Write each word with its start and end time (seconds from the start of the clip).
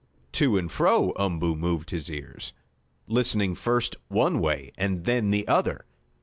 To 0.31 0.57
and 0.57 0.71
fro 0.71 1.13
Umboo 1.15 1.55
moved 1.55 1.91
his 1.91 2.09
ears, 2.09 2.53
listening 3.05 3.53
first 3.53 3.97
one 4.07 4.39
way 4.39 4.71
and 4.75 5.05
then 5.05 5.29
the 5.29 5.47
other. 5.47 5.85